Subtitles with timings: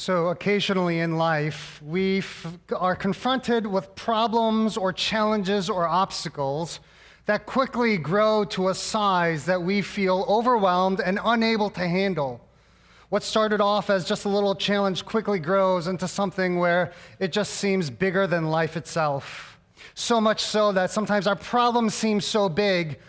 [0.00, 6.78] So, occasionally in life, we f- are confronted with problems or challenges or obstacles
[7.26, 12.40] that quickly grow to a size that we feel overwhelmed and unable to handle.
[13.08, 17.54] What started off as just a little challenge quickly grows into something where it just
[17.54, 19.58] seems bigger than life itself.
[19.94, 23.00] So much so that sometimes our problems seem so big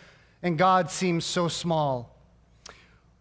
[0.42, 2.19] and God seems so small.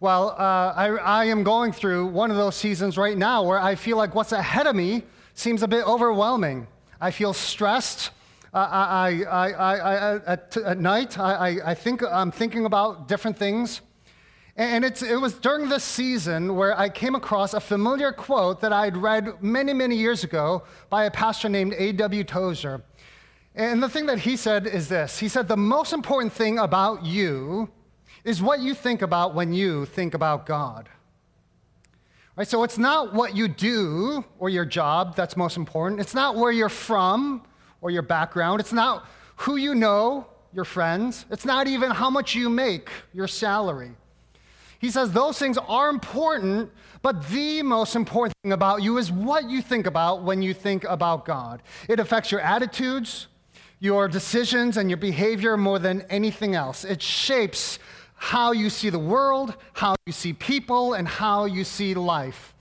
[0.01, 3.75] Well, uh, I, I am going through one of those seasons right now where I
[3.75, 5.03] feel like what's ahead of me
[5.35, 6.69] seems a bit overwhelming.
[7.01, 8.11] I feel stressed.
[8.55, 13.81] Uh, I, I, I, at, at, night, I, I think I'm thinking about different things.
[14.57, 18.73] And it's, it was during this season where I came across a familiar quote that
[18.73, 22.23] I'd read many, many years ago by a pastor named A.W.
[22.23, 22.85] Tozer.
[23.57, 27.05] And the thing that he said is this He said, The most important thing about
[27.05, 27.69] you
[28.29, 30.91] is what you think about when you think about God.
[32.37, 32.47] Right?
[32.47, 35.99] So it's not what you do or your job that's most important.
[35.99, 37.43] It's not where you're from
[37.81, 38.61] or your background.
[38.61, 41.25] It's not who you know, your friends.
[41.31, 43.93] It's not even how much you make, your salary.
[44.79, 46.71] He says those things are important,
[47.01, 50.85] but the most important thing about you is what you think about when you think
[50.85, 51.63] about God.
[51.89, 53.27] It affects your attitudes,
[53.81, 56.85] your decisions, and your behavior more than anything else.
[56.85, 57.79] It shapes
[58.19, 62.55] how you see the world, how you see people, and how you see life.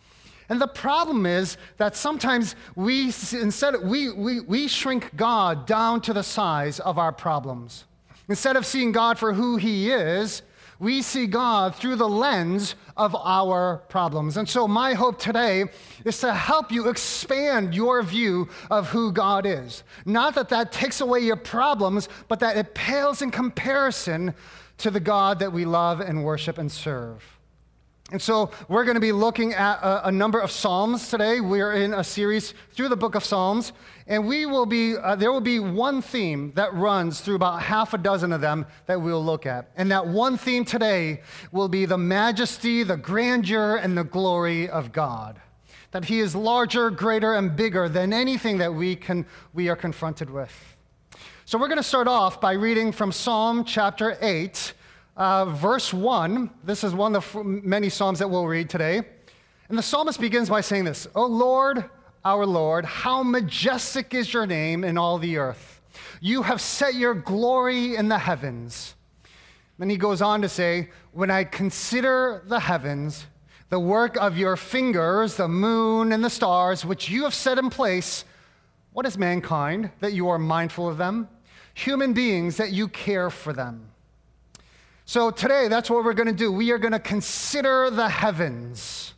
[0.50, 6.14] And the problem is that sometimes we, instead, we, we, we shrink God down to
[6.14, 7.84] the size of our problems.
[8.30, 10.42] Instead of seeing God for who He is,
[10.80, 14.38] we see God through the lens of our problems.
[14.38, 15.66] And so, my hope today
[16.06, 19.84] is to help you expand your view of who God is.
[20.06, 24.36] Not that that takes away your problems, but that it pales in comparison
[24.78, 27.38] to the God that we love and worship and serve.
[28.10, 31.42] And so we're going to be looking at a, a, number of Psalms today.
[31.42, 33.74] We're in a series through the book of Psalms,
[34.08, 37.94] and we will be, uh, there will be one theme that runs through about half
[37.94, 39.72] a dozen of them that we'll look at.
[39.76, 41.22] And that one theme today
[41.52, 45.42] will be the majesty, the grandeur, and the glory of God.
[45.92, 50.30] That He is larger, greater, and bigger than anything that we, can, we are confronted
[50.30, 50.77] with.
[51.48, 54.74] So we're going to start off by reading from Psalm chapter 8,
[55.16, 56.50] uh, verse 1.
[56.66, 59.02] This is one of the many Psalms that we'll read today.
[59.70, 61.86] And the psalmist begins by saying this O Lord,
[62.26, 65.80] our Lord, how majestic is your name in all the earth.
[66.20, 68.96] You have set your glory in the heavens.
[69.80, 73.26] Then he goes on to say, When I consider the heavens,
[73.70, 77.70] the work of your fingers, the moon and the stars, which you have set in
[77.70, 78.26] place,
[78.92, 81.30] what is mankind that you are mindful of them?
[81.78, 83.92] Human beings that you care for them.
[85.06, 86.52] So today, that's what we're going to do.
[86.52, 89.14] We are going to consider the heavens.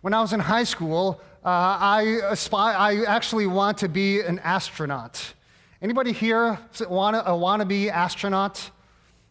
[0.00, 4.38] When I was in high school, uh, I, aspire, I actually want to be an
[4.38, 5.34] astronaut.
[5.82, 6.56] Anybody here
[6.88, 8.70] want a wannabe astronaut?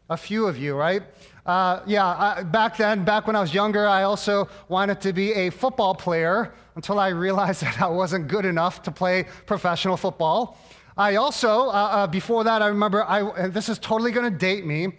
[0.09, 1.03] A few of you, right?
[1.45, 5.31] Uh, yeah, I, back then, back when I was younger, I also wanted to be
[5.33, 10.57] a football player until I realized that I wasn't good enough to play professional football.
[10.97, 14.65] I also, uh, uh, before that, I remember, I, this is totally going to date
[14.65, 14.93] me,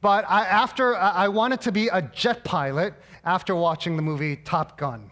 [0.00, 2.94] but I, after, I wanted to be a jet pilot
[3.24, 5.10] after watching the movie Top Gun,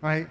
[0.00, 0.28] right?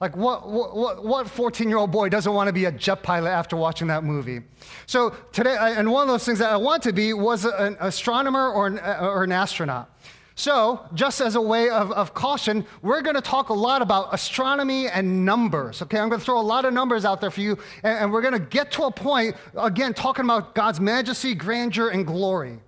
[0.00, 3.30] Like, what, what, what 14 year old boy doesn't want to be a jet pilot
[3.30, 4.40] after watching that movie?
[4.86, 8.52] So, today, and one of those things that I want to be was an astronomer
[8.52, 9.90] or an, or an astronaut.
[10.38, 14.14] So, just as a way of, of caution, we're going to talk a lot about
[14.14, 15.82] astronomy and numbers.
[15.82, 18.12] Okay, I'm going to throw a lot of numbers out there for you, and, and
[18.12, 22.60] we're going to get to a point, again, talking about God's majesty, grandeur, and glory.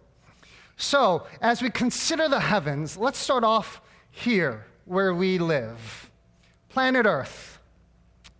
[0.78, 3.80] So, as we consider the heavens, let's start off
[4.10, 6.10] here where we live
[6.70, 7.60] planet Earth.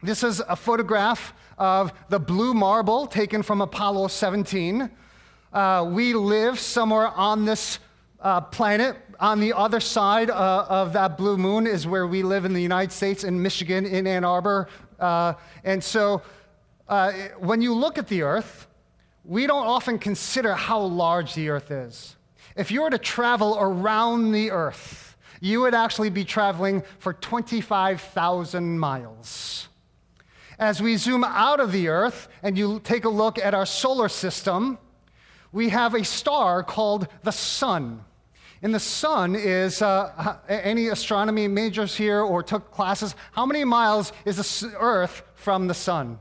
[0.03, 4.91] This is a photograph of the blue marble taken from Apollo 17.
[5.53, 7.79] Uh, we live somewhere on this
[8.23, 12.47] uh, planet on the other side uh, of that blue moon is where we live
[12.47, 14.69] in the United States, in Michigan, in Ann Arbor.
[14.99, 16.23] Uh, and so
[16.89, 18.67] uh, when you look at the earth,
[19.25, 22.17] we don't often consider how large the earth is.
[22.57, 28.79] If you were to travel around the earth, you would actually be traveling for 25,000
[28.79, 29.69] miles.
[30.59, 34.09] As we zoom out of the earth and you take a look at our solar
[34.09, 34.79] system,
[35.53, 38.05] we have a star called the sun.
[38.63, 44.13] And the sun is, uh, any astronomy majors here or took classes, how many miles
[44.25, 46.19] is the Earth from the sun?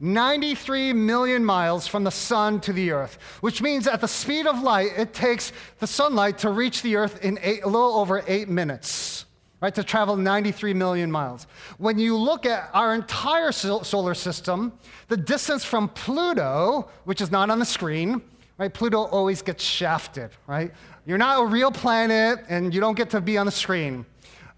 [0.00, 4.62] 93 million miles from the sun to the earth, which means at the speed of
[4.62, 8.48] light, it takes the sunlight to reach the earth in eight, a little over eight
[8.48, 9.26] minutes.
[9.60, 11.46] right, to travel 93 million miles.
[11.76, 14.72] When you look at our entire solar system,
[15.08, 18.22] the distance from Pluto, which is not on the screen,
[18.56, 20.72] right, Pluto always gets shafted, right?
[21.06, 24.04] You're not a real planet and you don't get to be on the screen.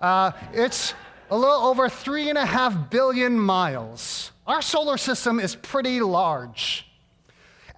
[0.00, 0.94] Uh, it's
[1.30, 4.32] a little over three and a half billion miles.
[4.46, 6.86] Our solar system is pretty large.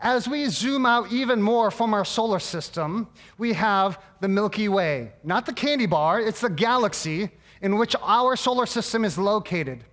[0.00, 3.08] As we zoom out even more from our solar system,
[3.38, 5.12] we have the Milky Way.
[5.22, 7.30] Not the candy bar, it's the galaxy
[7.60, 9.84] in which our solar system is located.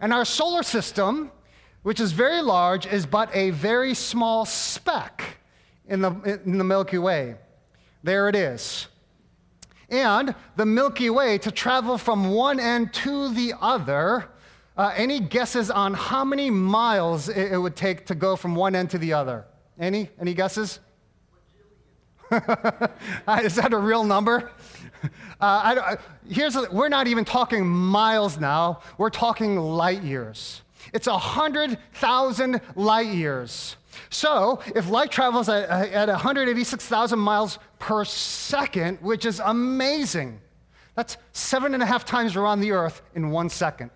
[0.00, 1.30] And our solar system,
[1.82, 5.38] which is very large, is but a very small speck
[5.88, 7.36] in the, in the Milky Way.
[8.06, 8.86] There it is.
[9.90, 14.28] And the Milky Way, to travel from one end to the other,
[14.76, 18.76] uh, any guesses on how many miles it, it, would take to go from one
[18.76, 19.44] end to the other?
[19.76, 20.08] Any?
[20.20, 20.78] Any guesses?
[22.30, 24.52] Is that a real number?
[25.38, 28.80] Uh, I, here's a, we're not even talking miles now.
[28.96, 30.62] We're talking light years.
[30.94, 33.76] It's 100,000 light years.
[34.10, 40.40] So, if light travels at, at 186,000 miles per second, which is amazing,
[40.94, 43.90] that's seven and a half times around the Earth in one second.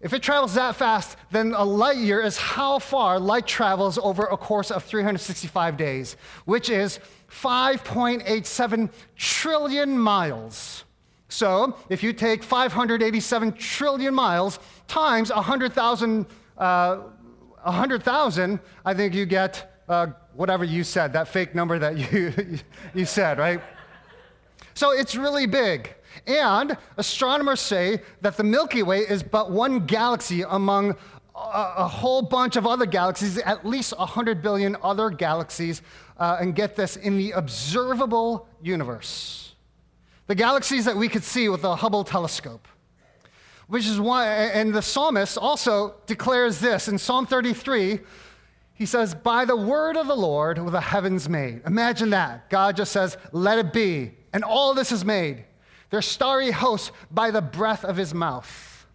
[0.00, 4.24] If it travels that fast, then a light year is how far light travels over
[4.24, 7.00] a course of 365 days, which is
[7.30, 10.84] 5.87 trillion miles.
[11.28, 16.26] So, if you take 587 trillion miles times 100,000,
[16.56, 16.96] uh,
[17.62, 22.32] 100,000, I think you get uh, whatever you said, that fake number that you,
[22.94, 23.60] you said, right?
[24.74, 25.94] So, it's really big.
[26.26, 30.96] And astronomers say that the Milky Way is but one galaxy among
[31.34, 35.82] a, a whole bunch of other galaxies, at least 100 billion other galaxies,
[36.18, 39.54] uh, and get this, in the observable universe.
[40.26, 42.66] The galaxies that we could see with the Hubble telescope.
[43.68, 48.00] Which is why, and the psalmist also declares this in Psalm 33.
[48.78, 51.62] He says, By the word of the Lord were the heavens made.
[51.66, 52.48] Imagine that.
[52.48, 54.12] God just says, Let it be.
[54.32, 55.44] And all this is made
[55.90, 58.86] their starry host by the breath of his mouth.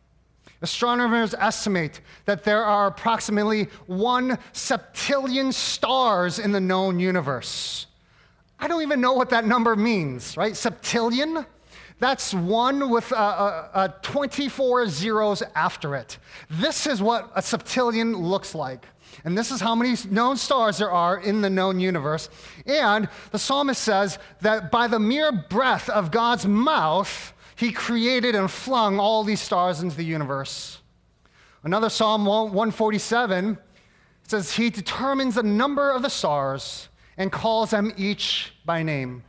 [0.61, 7.87] Astronomers estimate that there are approximately one septillion stars in the known universe.
[8.59, 10.53] I don't even know what that number means, right?
[10.53, 11.45] Septillion?
[11.99, 16.19] That's one with uh, uh, uh 24 zeros after it.
[16.49, 18.85] This is what a septillion looks like.
[19.23, 22.29] And this is how many known stars there are in the known universe.
[22.65, 28.49] And the psalmist says that by the mere breath of God's mouth, he created and
[28.49, 30.79] flung all these stars into the universe.
[31.63, 33.57] Another Psalm 147
[34.27, 39.23] says, He determines the number of the stars and calls them each by name.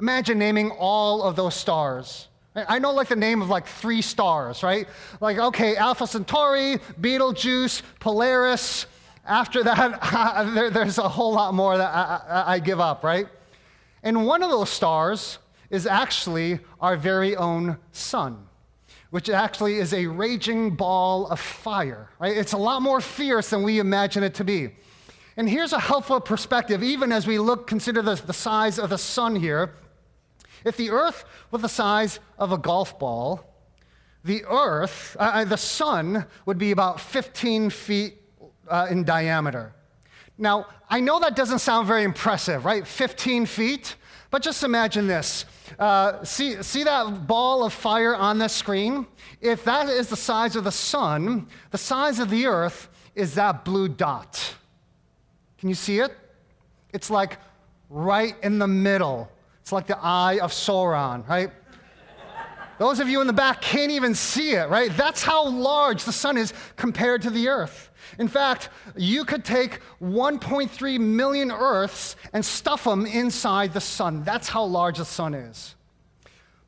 [0.00, 2.28] Imagine naming all of those stars.
[2.56, 4.88] I know like the name of like three stars, right?
[5.20, 8.86] Like, okay, Alpha Centauri, Betelgeuse, Polaris,
[9.26, 13.26] after that, there, there's a whole lot more that I, I give up, right?
[14.02, 15.38] And one of those stars
[15.70, 18.46] is actually our very own sun,
[19.10, 22.36] which actually is a raging ball of fire, right?
[22.36, 24.70] It's a lot more fierce than we imagine it to be.
[25.36, 28.98] And here's a helpful perspective, even as we look, consider the, the size of the
[28.98, 29.74] sun here.
[30.64, 33.44] If the earth was the size of a golf ball,
[34.22, 38.23] the earth, uh, the sun would be about 15 feet
[38.68, 39.72] uh, in diameter.
[40.36, 42.86] Now, I know that doesn't sound very impressive, right?
[42.86, 43.96] 15 feet.
[44.34, 45.44] But just imagine this.
[45.78, 49.06] Uh, see, see that ball of fire on the screen?
[49.40, 53.64] If that is the size of the sun, the size of the earth is that
[53.64, 54.56] blue dot.
[55.56, 56.10] Can you see it?
[56.92, 57.38] It's like
[57.88, 59.30] right in the middle.
[59.62, 61.52] It's like the eye of Sauron, right?
[62.78, 64.90] Those of you in the back can't even see it, right?
[64.96, 67.90] That's how large the sun is compared to the earth.
[68.18, 74.24] In fact, you could take 1.3 million Earths and stuff them inside the sun.
[74.24, 75.74] That's how large the sun is.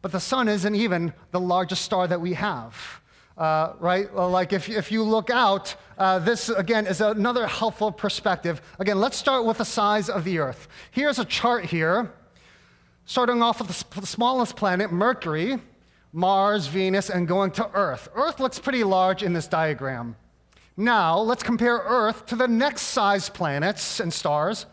[0.03, 3.03] But the sun isn't even the largest star that we have.
[3.37, 4.15] Uh, right?
[4.15, 8.63] Like if, if you look out, uh, this again is another helpful perspective.
[8.79, 10.69] Again, let's start with the size of the Earth.
[10.91, 12.13] Here's a chart here,
[13.05, 15.59] starting off with the, the smallest planet, Mercury,
[16.13, 18.09] Mars, Venus, and going to Earth.
[18.15, 20.17] Earth looks pretty large in this diagram.
[20.77, 24.67] Now, let's compare Earth to the next size planets and stars.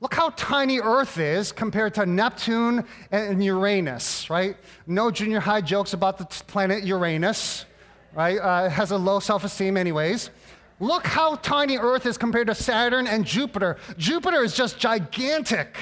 [0.00, 4.56] Look how tiny Earth is compared to Neptune and Uranus, right?
[4.88, 7.64] No junior high jokes about the planet Uranus,
[8.12, 8.38] right?
[8.38, 10.30] Uh, it has a low self esteem, anyways.
[10.80, 13.76] Look how tiny Earth is compared to Saturn and Jupiter.
[13.96, 15.76] Jupiter is just gigantic.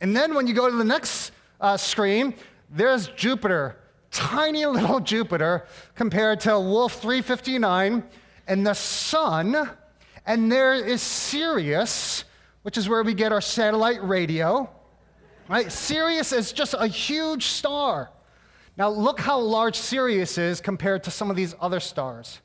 [0.00, 2.34] And then when you go to the next uh, screen,
[2.68, 3.76] there's Jupiter,
[4.10, 8.02] tiny little Jupiter compared to Wolf 359
[8.46, 9.70] and the sun.
[10.26, 12.24] And there is Sirius,
[12.62, 14.70] which is where we get our satellite radio.
[15.48, 15.70] Right?
[15.70, 18.10] Sirius is just a huge star.
[18.76, 22.40] Now, look how large Sirius is compared to some of these other stars.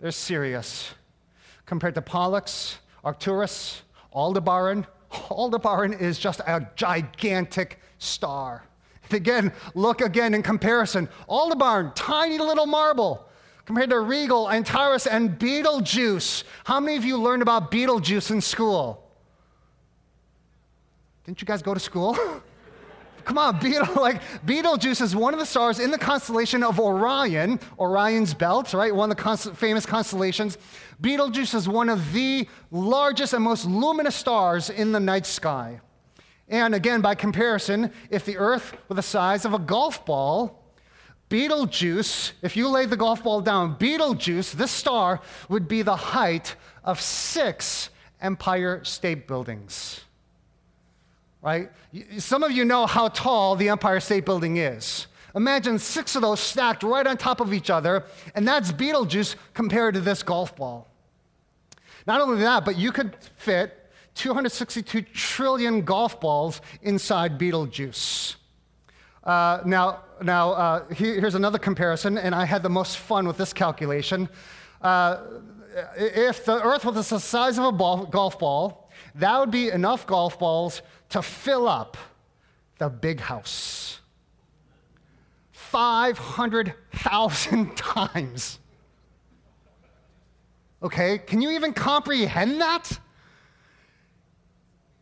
[0.00, 0.94] There's Sirius.
[1.66, 4.86] Compared to Pollux, Arcturus, Aldebaran,
[5.30, 8.64] Aldebaran is just a gigantic star.
[9.04, 11.08] And again, look again in comparison.
[11.28, 13.28] Aldebaran, tiny little marble,
[13.66, 16.44] compared to Rigel, Antares, and Betelgeuse.
[16.64, 19.02] How many of you learned about Betelgeuse in school?
[21.24, 22.16] Didn't you guys go to school?
[23.24, 27.60] Come on, Beetle, like Betelgeuse is one of the stars in the constellation of Orion,
[27.78, 28.94] Orion's belt, right?
[28.94, 30.58] One of the const- famous constellations.
[31.00, 35.80] Betelgeuse is one of the largest and most luminous stars in the night sky.
[36.48, 40.61] And again, by comparison, if the Earth were the size of a golf ball,
[41.32, 46.56] Betelgeuse, if you laid the golf ball down, Betelgeuse, this star, would be the height
[46.84, 47.88] of six
[48.20, 50.02] Empire State Buildings
[51.42, 51.70] right?
[52.18, 55.08] Some of you know how tall the Empire State Building is.
[55.34, 59.94] Imagine six of those stacked right on top of each other, and that's Betelgeuse compared
[59.94, 60.88] to this golf ball.
[62.06, 68.36] Not only that, but you could fit 262 trillion golf balls inside Betelgeuse.
[69.24, 73.52] Uh, now, now uh, here's another comparison, and I had the most fun with this
[73.52, 74.28] calculation.
[74.80, 75.18] Uh,
[75.96, 80.06] if the Earth was the size of a ball, golf ball, that would be enough
[80.06, 81.96] golf balls to fill up
[82.78, 84.00] the big house
[85.52, 88.58] 500,000 times.
[90.82, 92.98] Okay, can you even comprehend that?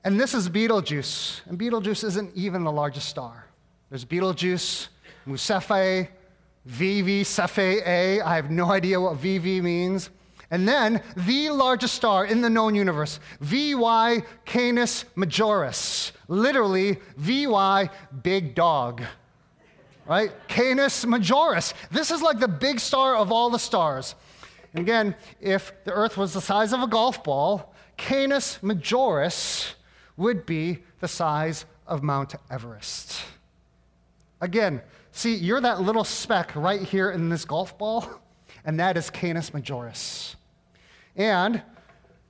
[0.04, 1.40] And this is Betelgeuse.
[1.46, 3.46] And Betelgeuse isn't even the largest star.
[3.90, 4.88] There's Betelgeuse,
[5.26, 6.09] Mu Cephei,
[6.68, 8.20] VV Cephei A.
[8.20, 10.11] I have no idea what VV means.
[10.50, 17.90] And then the largest star in the known universe, VY Canis Majoris, literally VY
[18.23, 19.02] Big Dog.
[20.06, 20.32] Right?
[20.49, 21.73] Canis Majoris.
[21.90, 24.14] This is like the big star of all the stars.
[24.73, 29.75] And again, if the Earth was the size of a golf ball, Canis Majoris
[30.16, 33.23] would be the size of Mount Everest.
[34.40, 34.80] Again,
[35.12, 38.09] see, you're that little speck right here in this golf ball,
[38.64, 40.37] and that is Canis Majoris.
[41.16, 41.62] And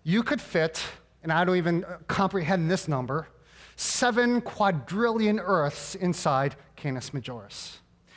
[0.02, 0.82] you could fit,
[1.22, 3.28] and I don't even uh, comprehend this number,
[3.76, 7.76] seven quadrillion Earths inside Canis Majoris.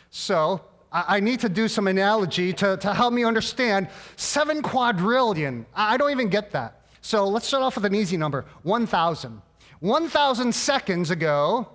[0.10, 5.66] So I need to do some analogy to, to help me understand seven quadrillion.
[5.74, 6.86] I don't even get that.
[7.02, 9.42] So let's start off with an easy number 1,000.
[9.80, 11.68] 1,000 seconds ago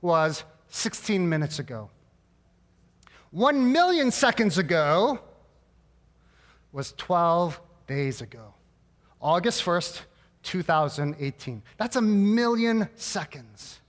[0.00, 1.90] was 16 minutes ago.
[3.30, 5.18] 1 million seconds ago
[6.72, 8.54] was 12 days ago.
[9.20, 10.00] August 1st,
[10.42, 11.62] 2018.
[11.76, 13.80] That's a million seconds.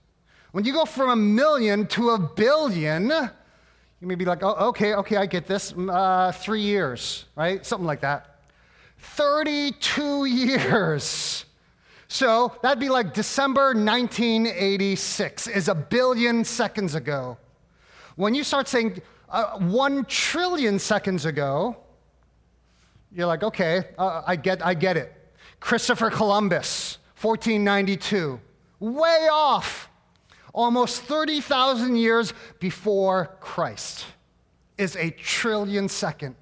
[0.52, 4.94] When you go from a million to a billion, you may be like, oh, okay,
[4.94, 5.72] okay, I get this.
[5.72, 7.64] Mm, uh, three years, right?
[7.64, 8.40] Something like that.
[8.98, 11.43] 32 years.
[12.14, 17.38] So that'd be like December 1986 is a billion seconds ago.
[18.14, 21.76] When you start saying uh, one trillion seconds ago,
[23.10, 25.12] you're like, okay, uh, I, get, I get it.
[25.58, 28.40] Christopher Columbus, 1492,
[28.78, 29.90] way off.
[30.52, 34.06] Almost 30,000 years before Christ
[34.78, 36.36] is a trillion second.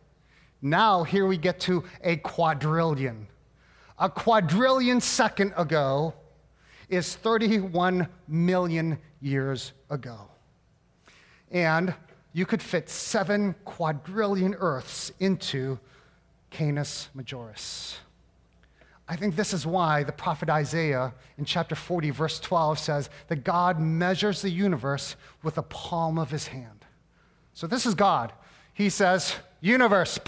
[0.61, 3.26] Now, here we get to a quadrillion.
[3.99, 6.15] A quadrillion second ago
[6.89, 10.29] is 31 million years ago.
[11.51, 11.95] And
[12.33, 15.79] you could fit seven quadrillion Earths into
[16.51, 17.97] Canis Majoris.
[19.09, 23.45] I think this is why the prophet Isaiah in chapter 40, verse 12 says that
[23.45, 26.85] God measures the universe with the palm of his hand.
[27.53, 28.33] So this is God.
[28.73, 30.19] He says, Universe,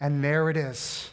[0.00, 1.10] and there it is.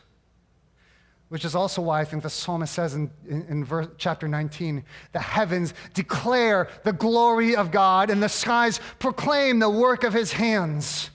[1.30, 4.84] Which is also why I think the psalmist says in, in, in verse, chapter 19
[5.12, 10.32] the heavens declare the glory of God, and the skies proclaim the work of his
[10.32, 11.10] hands.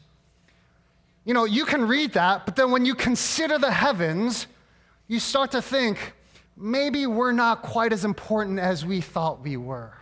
[1.25, 4.49] You know, you can read that, but then when you consider the heavens,
[5.07, 6.15] you start to think
[6.57, 9.97] maybe we're not quite as important as we thought we were.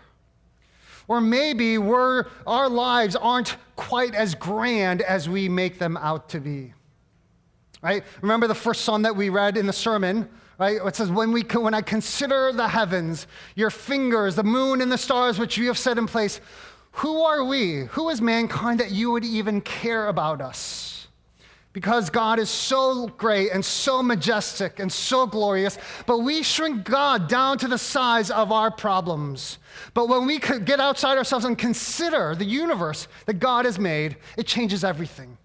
[1.09, 6.41] Or maybe we're, our lives aren't quite as grand as we make them out to
[6.41, 6.73] be.
[7.83, 8.05] Right?
[8.21, 10.79] Remember the first psalm that we read in the sermon, right?
[10.85, 14.99] It says, when, we, when I consider the heavens, your fingers, the moon and the
[14.99, 16.41] stars which you have set in place,
[16.93, 17.85] Who are we?
[17.93, 21.09] Who is mankind that you would even care about us?
[21.73, 27.29] Because God is so great and so majestic and so glorious, but we shrink God
[27.29, 29.59] down to the size of our problems.
[29.95, 34.49] But when we get outside ourselves and consider the universe that God has made, it
[34.49, 35.39] changes everything.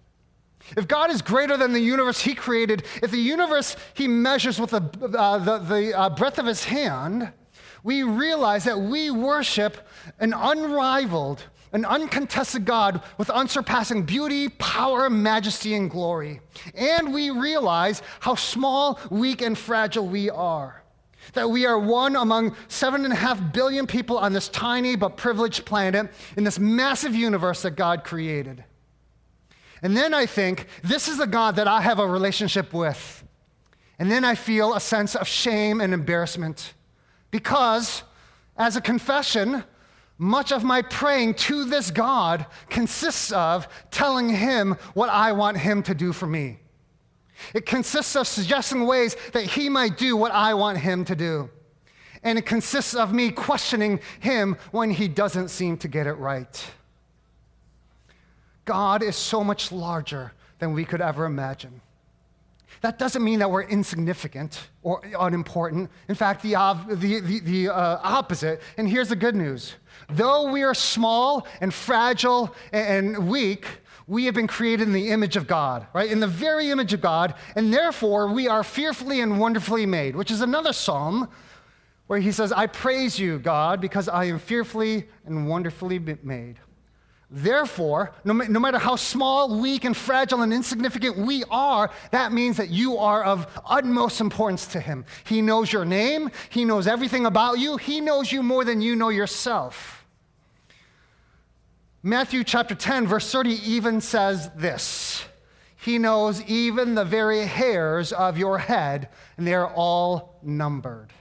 [0.76, 4.70] If God is greater than the universe He created, if the universe He measures with
[4.70, 4.82] the,
[5.18, 7.32] uh, the, the uh, breadth of His hand,
[7.86, 9.76] we realize that we worship
[10.18, 16.40] an unrivaled, an uncontested God with unsurpassing beauty, power, majesty, and glory.
[16.74, 20.82] And we realize how small, weak, and fragile we are.
[21.34, 25.16] That we are one among seven and a half billion people on this tiny but
[25.16, 28.64] privileged planet in this massive universe that God created.
[29.82, 33.24] And then I think, this is a God that I have a relationship with.
[33.98, 36.74] And then I feel a sense of shame and embarrassment.
[37.30, 38.02] Because,
[38.56, 39.64] as a confession,
[40.18, 45.82] much of my praying to this God consists of telling him what I want him
[45.84, 46.58] to do for me.
[47.52, 51.50] It consists of suggesting ways that he might do what I want him to do.
[52.22, 56.70] And it consists of me questioning him when he doesn't seem to get it right.
[58.66, 61.80] God is so much larger than we could ever imagine.
[62.82, 65.90] That doesn't mean that we're insignificant or unimportant.
[66.08, 66.52] In fact, the,
[66.88, 68.60] the, the, the uh, opposite.
[68.76, 69.74] And here's the good news
[70.10, 73.66] though we are small and fragile and weak,
[74.06, 76.10] we have been created in the image of God, right?
[76.10, 80.30] In the very image of God, and therefore we are fearfully and wonderfully made, which
[80.30, 81.28] is another psalm
[82.06, 86.58] where he says, I praise you, God, because I am fearfully and wonderfully made.
[87.28, 92.56] Therefore, no, no, matter how small, weak, and fragile and insignificant we are, that means
[92.58, 95.04] that you are of utmost importance to Him.
[95.24, 98.94] He knows your name, He knows everything about you, He knows you more than you
[98.94, 100.04] know yourself.
[102.00, 105.24] Matthew chapter 10, verse 30 even says this
[105.74, 111.12] He knows even the very hairs of your head, and they are all numbered.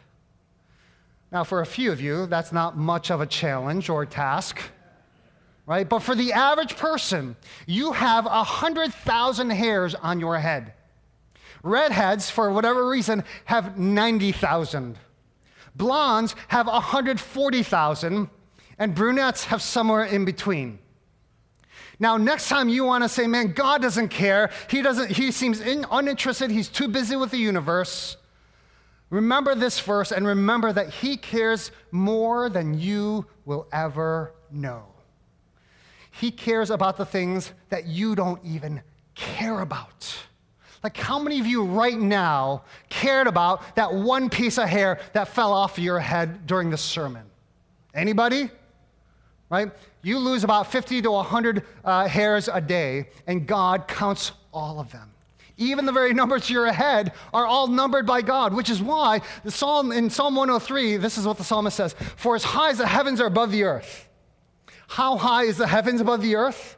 [1.31, 4.61] Now, for a few of you, that's not much of a challenge or task
[5.65, 5.87] right?
[5.87, 10.73] But for the average person, you have 100,000 hairs on your head.
[11.63, 14.97] Redheads, for whatever reason, have 90,000.
[15.75, 18.29] Blondes have 140,000,
[18.77, 20.79] and brunettes have somewhere in between.
[21.99, 25.61] Now, next time you want to say, man, God doesn't care, he, doesn't, he seems
[25.61, 28.17] in, uninterested, he's too busy with the universe,
[29.09, 34.94] remember this verse and remember that he cares more than you will ever know.
[36.19, 38.81] He cares about the things that you don't even
[39.15, 40.15] care about.
[40.81, 45.27] Like, how many of you right now cared about that one piece of hair that
[45.27, 47.23] fell off your head during the sermon?
[47.93, 48.49] Anybody?
[49.49, 49.71] Right?
[50.03, 54.91] You lose about 50 to 100 uh, hairs a day, and God counts all of
[54.91, 55.11] them.
[55.57, 59.21] Even the very numbers to your head are all numbered by God, which is why
[59.43, 62.77] the psalm in Psalm 103, this is what the psalmist says: For as high as
[62.77, 64.04] the heavens are above the earth,
[64.87, 66.77] how high is the heavens above the earth?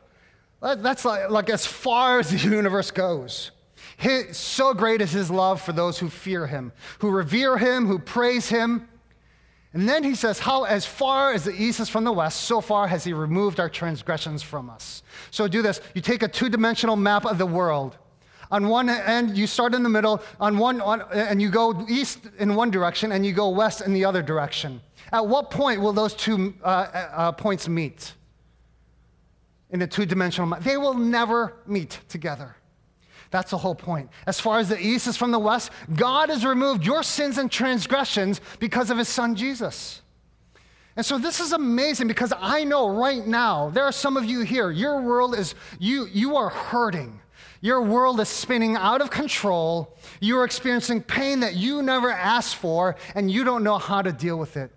[0.61, 3.51] That's like, like as far as the universe goes.
[3.97, 7.99] His, so great is his love for those who fear him, who revere him, who
[7.99, 8.87] praise him.
[9.73, 12.61] And then he says, How as far as the east is from the west, so
[12.61, 15.03] far has he removed our transgressions from us.
[15.31, 15.81] So do this.
[15.93, 17.97] You take a two dimensional map of the world.
[18.49, 22.19] On one end, you start in the middle, on one, on, and you go east
[22.39, 24.81] in one direction, and you go west in the other direction.
[25.11, 28.13] At what point will those two uh, uh, points meet?
[29.69, 32.55] In a two dimensional, they will never meet together.
[33.31, 34.09] That's the whole point.
[34.25, 37.51] As far as the east is from the west, God has removed your sins and
[37.51, 40.01] transgressions because of his son Jesus.
[40.95, 44.41] And so this is amazing because I know right now there are some of you
[44.41, 47.19] here, your world is, you, you are hurting.
[47.61, 49.97] Your world is spinning out of control.
[50.19, 54.11] You are experiencing pain that you never asked for, and you don't know how to
[54.11, 54.71] deal with it.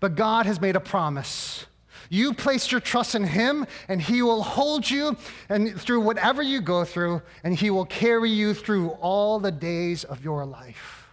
[0.00, 1.66] But God has made a promise.
[2.08, 5.16] You placed your trust in Him, and He will hold you
[5.48, 10.04] and through whatever you go through, and He will carry you through all the days
[10.04, 11.08] of your life.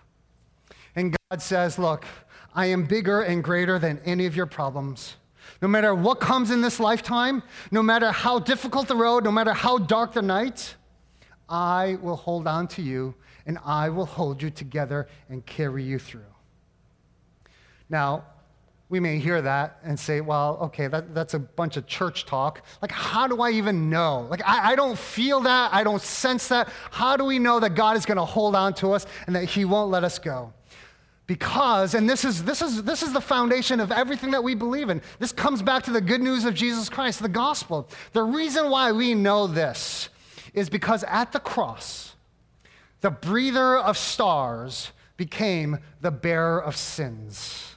[0.96, 2.06] And God says, Look,
[2.56, 5.16] I am bigger and greater than any of your problems.
[5.62, 9.54] No matter what comes in this lifetime, no matter how difficult the road, no matter
[9.54, 10.76] how dark the night,
[11.50, 16.00] I will hold on to you and I will hold you together and carry you
[16.00, 16.22] through.
[17.90, 18.26] Now,
[18.90, 22.62] we may hear that and say, well, okay, that, that's a bunch of church talk.
[22.82, 24.28] Like, how do I even know?
[24.30, 25.74] Like, I, I don't feel that.
[25.74, 26.70] I don't sense that.
[26.92, 29.46] How do we know that God is going to hold on to us and that
[29.46, 30.54] He won't let us go?
[31.26, 34.90] Because, and this is, this, is, this is the foundation of everything that we believe
[34.90, 35.02] in.
[35.20, 37.90] This comes back to the good news of Jesus Christ, the gospel.
[38.14, 40.08] The reason why we know this
[40.58, 42.16] is because at the cross,
[43.02, 47.76] the breather of stars became the bearer of sins.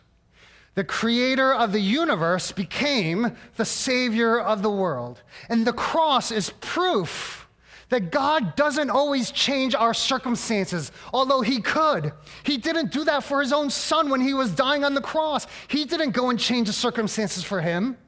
[0.75, 5.23] The creator of the universe became the savior of the world.
[5.49, 7.49] And the cross is proof
[7.90, 12.12] that God doesn't always change our circumstances, although He could.
[12.45, 15.47] He didn't do that for His own Son when He was dying on the cross.
[15.69, 17.99] He didn't go and change the circumstances for Him.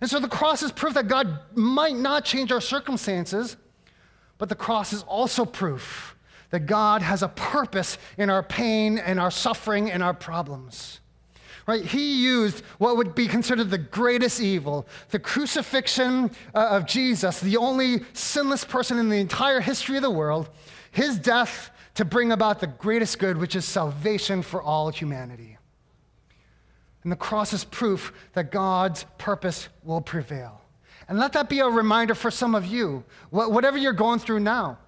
[0.00, 3.56] And so the cross is proof that God might not change our circumstances,
[4.42, 6.16] but the cross is also proof
[6.50, 10.98] that God has a purpose in our pain and our suffering and our problems
[11.68, 11.84] right?
[11.84, 17.56] He used what would be considered the greatest evil, the crucifixion uh, of Jesus, the
[17.56, 20.50] only sinless person in the entire history of the world,
[20.90, 25.56] his death to bring about the greatest good, which is salvation for all humanity.
[27.04, 30.61] And the cross is proof that God's purpose will prevail.
[31.12, 34.78] And let that be a reminder for some of you, whatever you're going through now.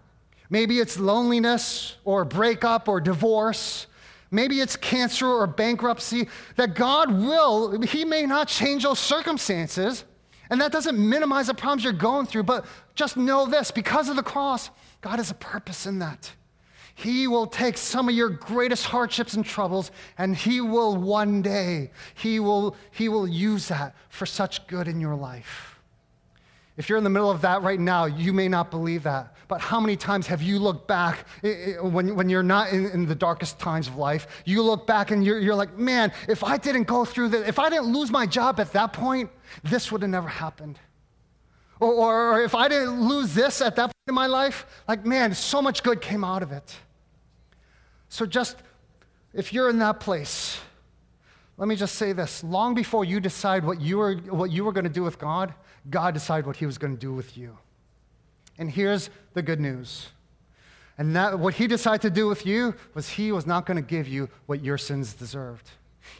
[0.48, 3.86] Maybe it's loneliness or breakup or divorce
[4.30, 10.02] maybe it's cancer or bankruptcy, that God will, He may not change those circumstances.
[10.48, 14.16] And that doesn't minimize the problems you're going through, but just know this because of
[14.16, 14.70] the cross,
[15.02, 16.32] God has a purpose in that.
[16.94, 21.92] He will take some of your greatest hardships and troubles, and He will one day,
[22.14, 25.73] He will, he will use that for such good in your life.
[26.76, 29.36] If you're in the middle of that right now, you may not believe that.
[29.46, 33.14] But how many times have you looked back when, when you're not in, in the
[33.14, 34.26] darkest times of life?
[34.44, 37.58] You look back and you're, you're like, man, if I didn't go through this, if
[37.58, 39.30] I didn't lose my job at that point,
[39.62, 40.78] this would have never happened.
[41.78, 45.34] Or, or if I didn't lose this at that point in my life, like, man,
[45.34, 46.76] so much good came out of it.
[48.08, 48.56] So just,
[49.32, 50.58] if you're in that place,
[51.56, 54.72] let me just say this long before you decide what you were, what you were
[54.72, 55.54] going to do with God,
[55.88, 57.56] God decided what he was going to do with you.
[58.58, 60.08] And here's the good news.
[60.96, 63.82] And that, what he decided to do with you was he was not going to
[63.82, 65.70] give you what your sins deserved.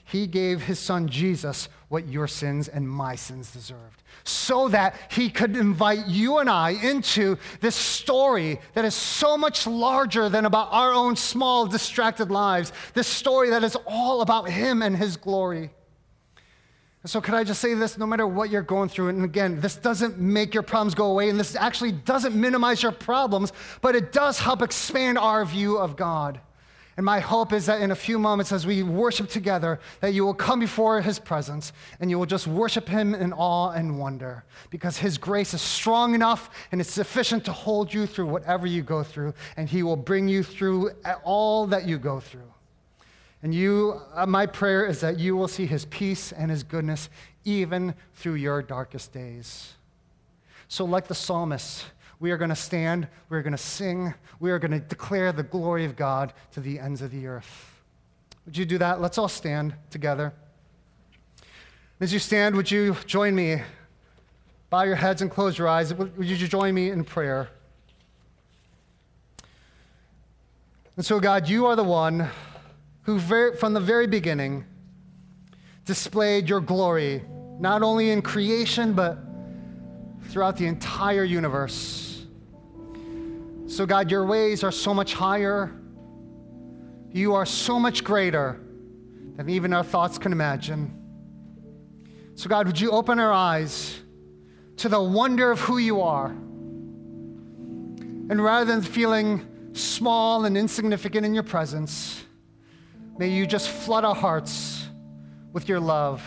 [0.04, 5.30] He gave his son Jesus what your sins and my sins deserved, so that he
[5.30, 10.68] could invite you and I into this story that is so much larger than about
[10.72, 12.72] our own small, distracted lives.
[12.94, 15.70] This story that is all about him and his glory.
[17.04, 17.98] And so, could I just say this?
[17.98, 21.28] No matter what you're going through, and again, this doesn't make your problems go away,
[21.28, 25.96] and this actually doesn't minimize your problems, but it does help expand our view of
[25.96, 26.40] God.
[26.96, 30.24] And my hope is that in a few moments, as we worship together, that you
[30.24, 34.44] will come before his presence and you will just worship him in awe and wonder
[34.70, 38.82] because his grace is strong enough and it's sufficient to hold you through whatever you
[38.82, 40.90] go through, and he will bring you through
[41.24, 42.52] all that you go through.
[43.42, 47.10] And you, uh, my prayer is that you will see his peace and his goodness
[47.44, 49.74] even through your darkest days.
[50.68, 51.84] So, like the psalmist,
[52.20, 55.32] we are going to stand, we are going to sing, we are going to declare
[55.32, 57.82] the glory of God to the ends of the earth.
[58.46, 59.00] Would you do that?
[59.00, 60.32] Let's all stand together.
[62.00, 63.62] As you stand, would you join me?
[64.68, 65.94] Bow your heads and close your eyes.
[65.94, 67.48] Would you join me in prayer?
[70.96, 72.28] And so, God, you are the one
[73.02, 74.64] who, from the very beginning,
[75.84, 77.22] displayed your glory,
[77.58, 79.18] not only in creation, but
[80.28, 82.03] throughout the entire universe.
[83.74, 85.72] So, God, your ways are so much higher.
[87.10, 88.60] You are so much greater
[89.36, 91.00] than even our thoughts can imagine.
[92.34, 94.00] So, God, would you open our eyes
[94.78, 96.26] to the wonder of who you are?
[98.30, 102.24] And rather than feeling small and insignificant in your presence,
[103.16, 104.88] May you just flood our hearts
[105.52, 106.22] with your love.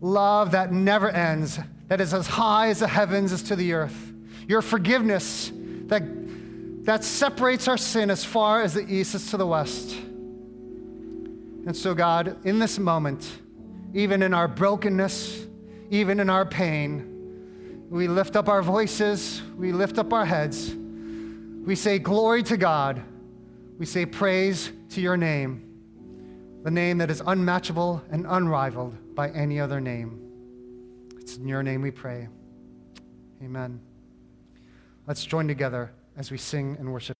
[0.00, 4.12] Love that never ends, that is as high as the heavens is to the earth.
[4.46, 5.52] Your forgiveness
[5.86, 6.02] that,
[6.88, 9.94] that separates our sin as far as the east is to the west.
[11.66, 13.30] And so, God, in this moment,
[13.92, 15.44] even in our brokenness,
[15.90, 21.74] even in our pain, we lift up our voices, we lift up our heads, we
[21.74, 23.02] say, Glory to God,
[23.78, 25.66] we say, Praise to your name
[26.64, 30.22] the name that is unmatchable and unrivaled by any other name.
[31.20, 32.28] It's in your name we pray.
[33.42, 33.78] Amen.
[35.06, 37.16] Let's join together as we sing and worship.